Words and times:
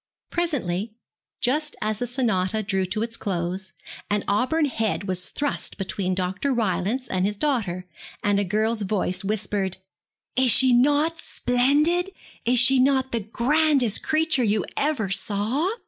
Presently, 0.31 0.95
just 1.41 1.75
as 1.79 1.99
the 1.99 2.07
sonata 2.07 2.63
drew 2.63 2.85
to 2.87 3.03
its 3.03 3.17
close, 3.17 3.73
an 4.09 4.23
auburn 4.27 4.65
head 4.65 5.03
was 5.07 5.29
thrust 5.29 5.77
between 5.77 6.15
Dr. 6.15 6.51
Rylance 6.51 7.07
and 7.07 7.23
his 7.23 7.37
daughter, 7.37 7.85
and 8.23 8.39
a 8.39 8.43
girl's 8.43 8.81
voice 8.81 9.23
whispered, 9.23 9.77
'Is 10.35 10.49
she 10.49 10.73
not 10.73 11.19
splendid? 11.19 12.09
Is 12.45 12.57
she 12.57 12.79
not 12.79 13.11
the 13.11 13.19
grandest 13.19 14.01
creature 14.01 14.43
you 14.43 14.65
ever 14.75 15.11
saw?' 15.11 15.69